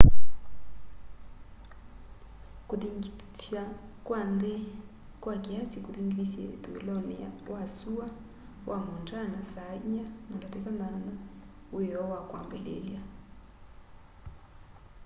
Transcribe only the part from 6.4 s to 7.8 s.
uthuiloni wa